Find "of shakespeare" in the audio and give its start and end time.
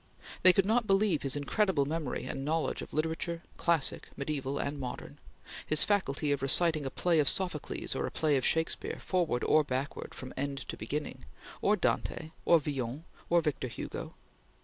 8.35-8.97